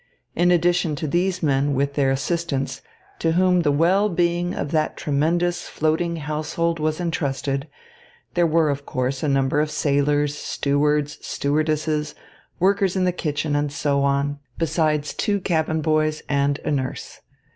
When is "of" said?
4.55-4.71, 8.71-8.83, 9.61-9.69